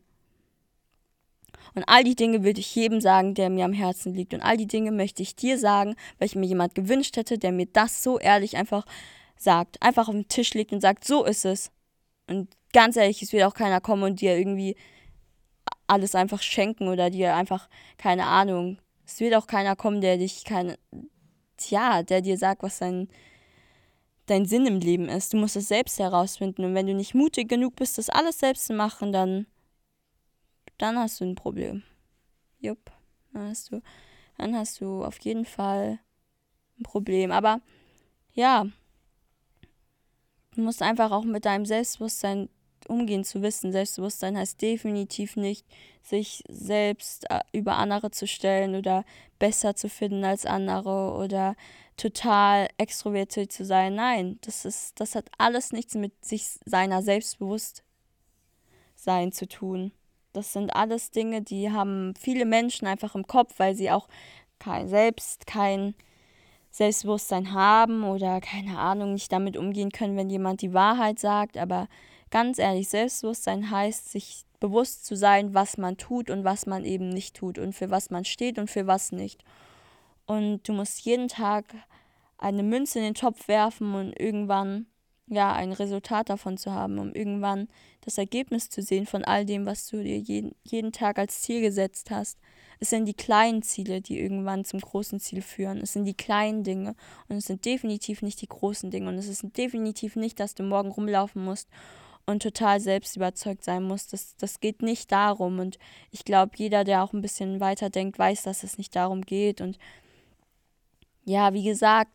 Und 1.76 1.84
all 1.88 2.04
die 2.04 2.16
Dinge 2.16 2.44
will 2.44 2.58
ich 2.58 2.76
jedem 2.76 3.02
sagen, 3.02 3.34
der 3.34 3.50
mir 3.50 3.66
am 3.66 3.74
Herzen 3.74 4.14
liegt. 4.14 4.34
Und 4.34 4.42
all 4.42 4.58
die 4.58 4.68
Dinge 4.68 4.92
möchte 4.92 5.24
ich 5.24 5.36
dir 5.36 5.58
sagen, 5.58 5.96
weil 6.18 6.28
ich 6.28 6.36
mir 6.36 6.48
jemand 6.48 6.76
gewünscht 6.76 7.18
hätte, 7.18 7.38
der 7.38 7.52
mir 7.52 7.68
das 7.68 8.04
so 8.04 8.20
ehrlich 8.20 8.58
einfach 8.58 8.86
sagt. 9.38 9.82
Einfach 9.82 10.08
auf 10.08 10.16
den 10.16 10.28
Tisch 10.28 10.54
legt 10.54 10.72
und 10.72 10.82
sagt, 10.82 11.06
so 11.06 11.26
ist 11.26 11.46
es. 11.46 11.72
Und 12.28 12.50
ganz 12.74 12.96
ehrlich, 12.96 13.22
es 13.22 13.34
wird 13.34 13.44
auch 13.44 13.54
keiner 13.54 13.82
kommen 13.82 14.04
und 14.04 14.22
dir 14.22 14.38
irgendwie 14.38 14.76
alles 15.88 16.16
einfach 16.16 16.42
schenken 16.42 16.88
oder 16.88 17.10
dir 17.10 17.36
einfach, 17.36 17.68
keine 17.98 18.26
Ahnung. 18.26 18.78
Es 19.06 19.20
wird 19.20 19.36
auch 19.36 19.48
keiner 19.48 19.76
kommen, 19.76 20.02
der 20.02 20.18
dich 20.18 20.44
keine, 20.46 20.78
tja, 21.58 22.04
der 22.04 22.22
dir 22.22 22.38
sagt, 22.38 22.62
was 22.62 22.78
dein, 22.80 23.10
dein 24.28 24.46
Sinn 24.46 24.68
im 24.68 24.80
Leben 24.80 25.10
ist. 25.10 25.34
Du 25.34 25.38
musst 25.38 25.56
es 25.56 25.68
selbst 25.68 26.00
herausfinden. 26.00 26.64
Und 26.64 26.76
wenn 26.76 26.88
du 26.88 26.94
nicht 26.94 27.16
mutig 27.16 27.50
genug 27.50 27.76
bist, 27.76 27.98
das 27.98 28.10
alles 28.10 28.40
selbst 28.40 28.68
zu 28.68 28.74
machen, 28.74 29.12
dann 29.12 29.48
dann 30.80 30.98
hast 30.98 31.22
du 31.22 31.26
ein 31.26 31.36
Problem. 31.36 31.84
Jupp, 32.60 32.92
dann 33.32 33.50
hast 33.50 33.72
du, 33.72 33.82
dann 34.38 34.56
hast 34.56 34.82
du 34.82 35.04
auf 35.04 35.20
jeden 35.20 35.46
Fall 35.46 36.00
ein 36.80 36.84
Problem. 36.84 37.32
Aber 37.32 37.62
ja, 38.34 38.66
du 40.56 40.62
musst 40.62 40.82
einfach 40.82 41.12
auch 41.12 41.24
mit 41.24 41.46
deinem 41.46 41.66
Selbstbewusstsein 41.66 42.50
umgehen 42.88 43.24
zu 43.24 43.42
wissen. 43.42 43.72
Selbstbewusstsein 43.72 44.38
heißt 44.38 44.62
definitiv 44.62 45.36
nicht, 45.36 45.66
sich 46.02 46.44
selbst 46.50 47.30
äh, 47.30 47.40
über 47.52 47.78
andere 47.78 48.12
zu 48.12 48.26
stellen 48.26 48.76
oder 48.76 49.06
besser 49.38 49.76
zu 49.76 49.90
finden 49.90 50.24
als 50.24 50.46
andere 50.46 51.14
oder 51.14 51.56
total 51.98 52.68
extrovertiert 52.78 53.52
zu 53.52 53.66
sein. 53.66 53.96
Nein, 53.96 54.40
das 54.42 54.66
ist, 54.66 55.00
das 55.00 55.16
hat 55.16 55.30
alles 55.38 55.72
nichts 55.72 55.96
mit 55.96 56.26
sich 56.26 56.48
seiner 56.66 57.04
Selbstbewusstsein 57.04 59.32
zu 59.32 59.48
tun. 59.48 59.92
Das 60.34 60.54
sind 60.54 60.76
alles 60.76 61.12
Dinge, 61.12 61.42
die 61.42 61.72
haben 61.72 62.14
viele 62.20 62.46
Menschen 62.46 62.88
einfach 62.88 63.16
im 63.16 63.26
Kopf, 63.26 63.56
weil 63.58 63.76
sie 63.76 63.90
auch 63.92 64.08
kein, 64.60 64.88
selbst 64.88 65.48
kein 65.48 65.96
Selbstbewusstsein 66.72 67.54
haben 67.54 68.04
oder 68.04 68.40
keine 68.42 68.78
Ahnung, 68.78 69.14
nicht 69.14 69.32
damit 69.32 69.58
umgehen 69.58 69.92
können, 69.92 70.18
wenn 70.18 70.30
jemand 70.30 70.62
die 70.62 70.74
Wahrheit 70.74 71.20
sagt. 71.20 71.58
Aber 71.58 71.88
ganz 72.30 72.60
ehrlich, 72.60 72.90
Selbstbewusstsein 72.90 73.72
heißt, 73.72 74.12
sich 74.12 74.46
bewusst 74.60 75.06
zu 75.06 75.16
sein, 75.16 75.54
was 75.54 75.78
man 75.78 75.98
tut 75.98 76.30
und 76.30 76.44
was 76.44 76.66
man 76.66 76.86
eben 76.86 77.10
nicht 77.10 77.36
tut 77.36 77.58
und 77.58 77.74
für 77.74 77.90
was 77.90 78.10
man 78.10 78.26
steht 78.26 78.60
und 78.60 78.70
für 78.70 78.88
was 78.88 79.12
nicht. 79.12 79.44
Und 80.26 80.68
du 80.68 80.74
musst 80.74 81.02
jeden 81.02 81.28
Tag 81.28 81.66
eine 82.38 82.64
Münze 82.64 83.00
in 83.00 83.06
den 83.06 83.14
Topf 83.16 83.48
werfen 83.48 83.96
und 83.96 84.20
irgendwann 84.20 84.86
ja 85.30 85.54
ein 85.54 85.72
Resultat 85.72 86.30
davon 86.30 86.58
zu 86.58 86.74
haben, 86.74 87.00
um 87.00 87.14
irgendwann 87.14 87.68
das 88.02 88.18
Ergebnis 88.18 88.70
zu 88.70 88.82
sehen 88.82 89.06
von 89.06 89.24
all 89.24 89.46
dem, 89.46 89.66
was 89.66 89.88
du 89.88 90.02
dir 90.02 90.18
jeden, 90.18 90.56
jeden 90.64 90.92
Tag 90.92 91.20
als 91.20 91.42
Ziel 91.42 91.62
gesetzt 91.62 92.12
hast. 92.12 92.40
Es 92.80 92.90
sind 92.90 93.06
die 93.06 93.14
kleinen 93.14 93.62
Ziele, 93.62 94.02
die 94.02 94.20
irgendwann 94.20 94.64
zum 94.64 94.80
großen 94.80 95.20
Ziel 95.20 95.42
führen. 95.42 95.80
Es 95.80 95.94
sind 95.94 96.06
die 96.06 96.14
kleinen 96.14 96.64
Dinge 96.64 96.96
und 97.28 97.38
es 97.38 97.46
sind 97.46 97.66
definitiv 97.66 98.22
nicht 98.22 98.42
die 98.42 98.48
großen 98.48 98.90
Dinge. 98.90 99.10
Und 99.10 99.16
es 99.16 99.28
ist 99.28 99.46
definitiv 99.58 100.16
nicht, 100.16 100.40
dass 100.40 100.56
du 100.56 100.64
morgen 100.64 100.90
rumlaufen 100.90 101.44
musst 101.44 101.68
und 102.26 102.42
total 102.42 102.80
selbst 102.80 103.18
überzeugt 103.18 103.64
sein 103.66 103.84
musst. 103.84 104.14
Das, 104.14 104.36
das 104.38 104.62
geht 104.62 104.82
nicht 104.82 105.12
darum. 105.12 105.60
Und 105.60 105.78
ich 106.12 106.24
glaube, 106.24 106.54
jeder, 106.56 106.86
der 106.86 107.04
auch 107.04 107.12
ein 107.12 107.22
bisschen 107.22 107.60
weiter 107.60 107.90
denkt, 107.90 108.18
weiß, 108.18 108.44
dass 108.44 108.64
es 108.64 108.78
nicht 108.78 108.96
darum 108.96 109.24
geht. 109.24 109.60
Und 109.60 109.78
ja, 111.26 111.54
wie 111.54 111.64
gesagt, 111.64 112.12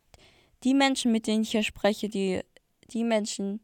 die 0.63 0.73
Menschen, 0.75 1.13
mit 1.13 1.27
denen 1.27 1.43
ich 1.43 1.51
hier 1.51 1.63
spreche, 1.63 2.09
die 2.09 2.41
die 2.93 3.05
Menschen, 3.05 3.61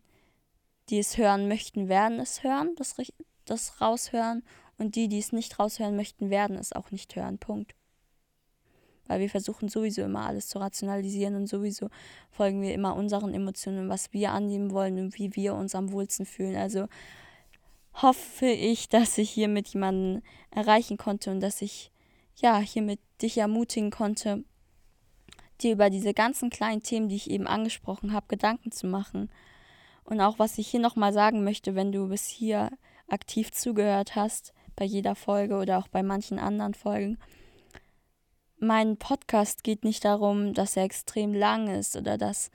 die 0.88 0.98
es 0.98 1.16
hören 1.16 1.48
möchten, 1.48 1.88
werden 1.88 2.18
es 2.18 2.42
hören, 2.42 2.74
das, 2.76 2.96
das 3.44 3.80
raushören. 3.80 4.42
Und 4.78 4.94
die, 4.96 5.08
die 5.08 5.18
es 5.18 5.32
nicht 5.32 5.58
raushören 5.58 5.94
möchten, 5.94 6.30
werden 6.30 6.56
es 6.56 6.72
auch 6.72 6.90
nicht 6.90 7.14
hören. 7.14 7.38
Punkt. 7.38 7.74
Weil 9.06 9.20
wir 9.20 9.28
versuchen 9.28 9.68
sowieso 9.68 10.02
immer 10.02 10.24
alles 10.26 10.48
zu 10.48 10.58
rationalisieren 10.58 11.34
und 11.34 11.48
sowieso 11.48 11.90
folgen 12.30 12.62
wir 12.62 12.72
immer 12.72 12.96
unseren 12.96 13.34
Emotionen, 13.34 13.88
was 13.88 14.12
wir 14.12 14.30
annehmen 14.30 14.70
wollen 14.70 14.98
und 14.98 15.18
wie 15.18 15.34
wir 15.34 15.54
uns 15.54 15.74
am 15.74 15.92
wohlsten 15.92 16.24
fühlen. 16.24 16.56
Also 16.56 16.86
hoffe 17.94 18.46
ich, 18.46 18.88
dass 18.88 19.18
ich 19.18 19.30
hiermit 19.30 19.68
jemanden 19.68 20.22
erreichen 20.50 20.96
konnte 20.96 21.30
und 21.30 21.40
dass 21.40 21.60
ich 21.60 21.90
ja 22.36 22.58
hiermit 22.58 23.00
dich 23.20 23.36
ermutigen 23.36 23.90
konnte, 23.90 24.44
dir 25.62 25.72
über 25.72 25.90
diese 25.90 26.14
ganzen 26.14 26.50
kleinen 26.50 26.82
Themen, 26.82 27.08
die 27.08 27.16
ich 27.16 27.30
eben 27.30 27.46
angesprochen 27.46 28.12
habe, 28.12 28.26
Gedanken 28.28 28.72
zu 28.72 28.86
machen. 28.86 29.30
Und 30.04 30.20
auch 30.20 30.38
was 30.38 30.58
ich 30.58 30.68
hier 30.68 30.80
nochmal 30.80 31.12
sagen 31.12 31.44
möchte, 31.44 31.74
wenn 31.74 31.92
du 31.92 32.08
bis 32.08 32.26
hier 32.26 32.70
aktiv 33.08 33.52
zugehört 33.52 34.16
hast, 34.16 34.52
bei 34.76 34.84
jeder 34.84 35.14
Folge 35.14 35.56
oder 35.56 35.78
auch 35.78 35.88
bei 35.88 36.02
manchen 36.02 36.38
anderen 36.38 36.74
Folgen. 36.74 37.18
Mein 38.58 38.96
Podcast 38.96 39.64
geht 39.64 39.84
nicht 39.84 40.04
darum, 40.04 40.52
dass 40.54 40.76
er 40.76 40.84
extrem 40.84 41.34
lang 41.34 41.68
ist 41.68 41.96
oder 41.96 42.18
dass, 42.18 42.50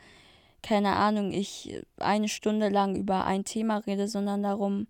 keine 0.62 0.96
Ahnung, 0.96 1.32
ich 1.32 1.82
eine 1.98 2.28
Stunde 2.28 2.70
lang 2.70 2.96
über 2.96 3.26
ein 3.26 3.44
Thema 3.44 3.78
rede, 3.78 4.08
sondern 4.08 4.44
darum, 4.44 4.88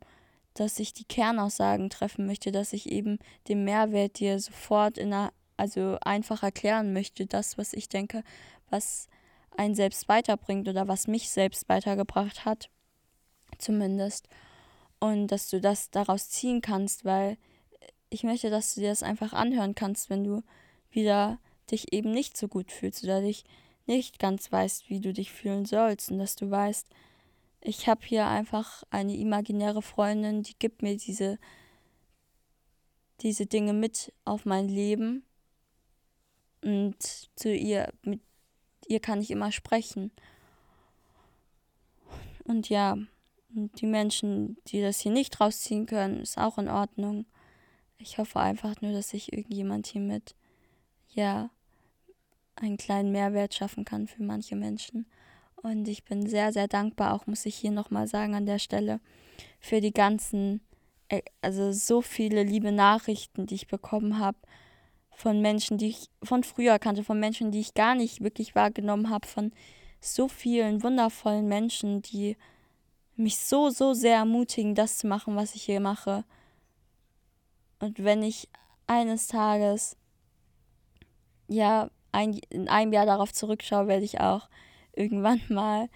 dass 0.54 0.80
ich 0.80 0.94
die 0.94 1.06
Kernaussagen 1.06 1.90
treffen 1.90 2.26
möchte, 2.26 2.52
dass 2.52 2.74
ich 2.74 2.90
eben 2.90 3.20
den 3.48 3.64
Mehrwert 3.64 4.20
dir 4.20 4.40
sofort 4.40 4.98
in 4.98 5.14
einer 5.14 5.32
also 5.58 5.98
einfach 6.02 6.44
erklären 6.44 6.94
möchte, 6.94 7.26
das, 7.26 7.58
was 7.58 7.74
ich 7.74 7.90
denke, 7.90 8.24
was 8.70 9.08
einen 9.56 9.76
selbst 9.76 10.08
weiterbringt 10.08 10.68
oder 10.68 10.88
was 10.88 11.08
mich 11.08 11.30
selbst 11.30 11.70
weitergebracht 11.70 12.46
hat, 12.46 12.70
zumindest. 13.58 14.28
Und 15.00 15.28
dass 15.28 15.50
du 15.50 15.62
das 15.62 15.92
daraus 15.92 16.30
ziehen 16.30 16.62
kannst, 16.62 17.06
weil 17.06 17.38
ich 18.10 18.24
möchte, 18.24 18.50
dass 18.50 18.76
du 18.76 18.82
dir 18.82 18.90
das 18.90 19.04
einfach 19.04 19.34
anhören 19.34 19.76
kannst, 19.76 20.10
wenn 20.10 20.24
du 20.24 20.44
wieder 20.90 21.40
dich 21.72 21.94
eben 21.94 22.12
nicht 22.12 22.38
so 22.38 22.48
gut 22.48 22.72
fühlst 22.72 23.04
oder 23.04 23.22
dich 23.22 23.44
nicht 23.86 24.20
ganz 24.20 24.52
weißt, 24.52 24.90
wie 24.90 25.00
du 25.00 25.14
dich 25.14 25.32
fühlen 25.32 25.66
sollst 25.66 26.12
und 26.12 26.20
dass 26.20 26.36
du 26.36 26.50
weißt, 26.50 26.88
ich 27.62 27.88
habe 27.88 28.02
hier 28.06 28.28
einfach 28.28 28.84
eine 28.90 29.16
imaginäre 29.16 29.82
Freundin, 29.82 30.44
die 30.44 30.58
gibt 30.58 30.82
mir 30.82 30.98
diese 30.98 31.40
diese 33.22 33.46
Dinge 33.46 33.74
mit 33.74 34.14
auf 34.26 34.46
mein 34.46 34.68
Leben 34.68 35.25
Und 36.66 36.96
zu 37.36 37.54
ihr, 37.54 37.94
mit 38.02 38.22
ihr 38.88 39.00
kann 39.00 39.22
ich 39.22 39.30
immer 39.30 39.52
sprechen. 39.52 40.12
Und 42.44 42.70
ja, 42.70 42.98
die 43.50 43.86
Menschen, 43.86 44.58
die 44.68 44.82
das 44.82 45.00
hier 45.00 45.12
nicht 45.12 45.40
rausziehen 45.40 45.86
können, 45.86 46.22
ist 46.22 46.40
auch 46.40 46.58
in 46.58 46.68
Ordnung. 46.68 47.28
Ich 48.00 48.18
hoffe 48.18 48.40
einfach 48.40 48.82
nur, 48.82 48.94
dass 48.94 49.10
sich 49.10 49.32
irgendjemand 49.32 49.86
hiermit, 49.86 50.36
ja, 51.10 51.52
einen 52.56 52.78
kleinen 52.78 53.12
Mehrwert 53.12 53.54
schaffen 53.54 53.86
kann 53.86 54.08
für 54.08 54.24
manche 54.24 54.56
Menschen. 54.56 55.06
Und 55.58 55.88
ich 55.88 56.04
bin 56.04 56.28
sehr, 56.28 56.52
sehr 56.52 56.68
dankbar, 56.68 57.14
auch 57.14 57.28
muss 57.28 57.46
ich 57.46 57.56
hier 57.56 57.72
nochmal 57.72 58.08
sagen 58.08 58.34
an 58.34 58.48
der 58.48 58.60
Stelle, 58.60 59.02
für 59.60 59.82
die 59.82 59.94
ganzen, 59.94 60.62
äh, 61.10 61.22
also 61.42 61.72
so 61.72 62.02
viele 62.02 62.42
liebe 62.42 62.72
Nachrichten, 62.72 63.46
die 63.46 63.56
ich 63.56 63.68
bekommen 63.68 64.18
habe 64.18 64.38
von 65.16 65.42
Menschen, 65.42 65.78
die 65.78 65.88
ich 65.88 66.10
von 66.22 66.44
früher 66.44 66.78
kannte, 66.78 67.04
von 67.04 67.20
Menschen, 67.20 67.52
die 67.52 67.62
ich 67.62 67.74
gar 67.74 67.96
nicht 67.96 68.22
wirklich 68.22 68.54
wahrgenommen 68.54 69.10
habe, 69.10 69.28
von 69.28 69.52
so 70.02 70.28
vielen 70.28 70.84
wundervollen 70.84 71.48
Menschen, 71.48 72.02
die 72.02 72.36
mich 73.16 73.38
so, 73.38 73.70
so 73.70 73.94
sehr 73.94 74.18
ermutigen, 74.18 74.76
das 74.76 74.98
zu 74.98 75.08
machen, 75.08 75.36
was 75.36 75.56
ich 75.56 75.64
hier 75.64 75.80
mache. 75.80 76.26
Und 77.80 78.04
wenn 78.04 78.24
ich 78.24 78.50
eines 78.88 79.28
Tages, 79.28 79.96
ja, 81.48 81.90
ein, 82.12 82.40
in 82.50 82.68
einem 82.68 82.92
Jahr 82.92 83.06
darauf 83.06 83.32
zurückschaue, 83.34 83.88
werde 83.88 84.06
ich 84.06 84.20
auch 84.20 84.50
irgendwann 84.94 85.42
mal, 85.50 85.90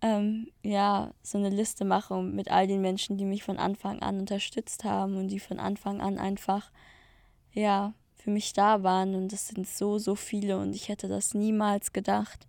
ähm, 0.00 0.48
ja, 0.62 1.12
so 1.22 1.38
eine 1.38 1.50
Liste 1.50 1.84
machen 1.84 2.34
mit 2.34 2.50
all 2.50 2.66
den 2.66 2.80
Menschen, 2.80 3.18
die 3.18 3.24
mich 3.26 3.44
von 3.44 3.58
Anfang 3.58 4.02
an 4.02 4.18
unterstützt 4.18 4.84
haben 4.84 5.16
und 5.16 5.28
die 5.28 5.38
von 5.38 5.60
Anfang 5.60 6.00
an 6.00 6.18
einfach, 6.18 6.72
ja, 7.52 7.94
für 8.22 8.30
mich 8.30 8.52
da 8.52 8.82
waren. 8.82 9.14
Und 9.14 9.32
das 9.32 9.48
sind 9.48 9.68
so, 9.68 9.98
so 9.98 10.14
viele 10.14 10.58
und 10.58 10.74
ich 10.74 10.88
hätte 10.88 11.08
das 11.08 11.34
niemals 11.34 11.92
gedacht. 11.92 12.46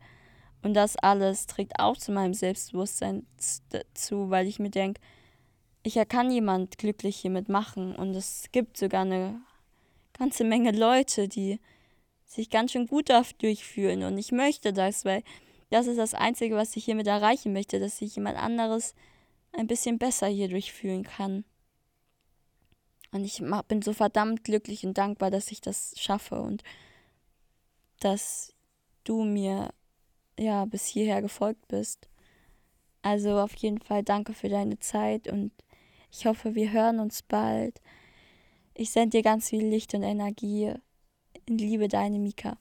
Und 0.61 0.75
das 0.75 0.95
alles 0.95 1.47
trägt 1.47 1.79
auch 1.79 1.97
zu 1.97 2.11
meinem 2.11 2.33
Selbstbewusstsein 2.33 3.25
zu, 3.93 4.29
weil 4.29 4.47
ich 4.47 4.59
mir 4.59 4.69
denke, 4.69 5.01
ich 5.83 5.95
kann 6.07 6.31
jemand 6.31 6.77
glücklich 6.77 7.17
hiermit 7.17 7.49
machen. 7.49 7.95
Und 7.95 8.15
es 8.15 8.45
gibt 8.51 8.77
sogar 8.77 9.01
eine 9.01 9.41
ganze 10.17 10.45
Menge 10.45 10.71
Leute, 10.71 11.27
die 11.27 11.59
sich 12.25 12.49
ganz 12.49 12.71
schön 12.71 12.87
gut 12.87 13.09
dadurch 13.09 13.65
fühlen. 13.65 14.03
Und 14.03 14.17
ich 14.17 14.31
möchte 14.31 14.71
das, 14.71 15.03
weil 15.03 15.23
das 15.69 15.87
ist 15.87 15.97
das 15.97 16.13
Einzige, 16.13 16.55
was 16.55 16.75
ich 16.77 16.85
hiermit 16.85 17.07
erreichen 17.07 17.51
möchte, 17.51 17.79
dass 17.79 17.97
sich 17.97 18.15
jemand 18.15 18.37
anderes 18.37 18.95
ein 19.51 19.67
bisschen 19.67 19.97
besser 19.97 20.27
hierdurch 20.27 20.71
fühlen 20.71 21.03
kann. 21.03 21.43
Und 23.13 23.23
ich 23.23 23.41
bin 23.67 23.81
so 23.81 23.93
verdammt 23.93 24.43
glücklich 24.43 24.85
und 24.85 24.97
dankbar, 24.97 25.31
dass 25.31 25.51
ich 25.51 25.61
das 25.61 25.93
schaffe 25.97 26.41
und 26.41 26.63
dass 27.99 28.53
du 29.03 29.23
mir 29.23 29.73
ja 30.37 30.65
bis 30.65 30.87
hierher 30.87 31.21
gefolgt 31.21 31.67
bist. 31.67 32.09
Also 33.03 33.39
auf 33.39 33.55
jeden 33.55 33.79
Fall 33.79 34.03
danke 34.03 34.33
für 34.33 34.49
deine 34.49 34.79
Zeit 34.79 35.27
und 35.27 35.51
ich 36.11 36.25
hoffe, 36.25 36.55
wir 36.55 36.71
hören 36.71 36.99
uns 36.99 37.21
bald. 37.21 37.81
Ich 38.73 38.91
sende 38.91 39.17
dir 39.17 39.23
ganz 39.23 39.49
viel 39.49 39.65
Licht 39.65 39.93
und 39.93 40.03
Energie. 40.03 40.73
In 41.45 41.57
Liebe, 41.57 41.87
deine 41.87 42.19
Mika. 42.19 42.51